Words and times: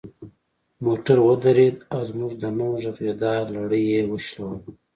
موټر 0.85 1.17
ودرید 1.27 1.75
او 1.93 1.99
زموږ 2.09 2.31
د 2.41 2.43
نه 2.57 2.65
غږیدا 2.83 3.33
لړۍ 3.55 3.83
یې 3.93 4.01
وشلوله. 4.11 4.59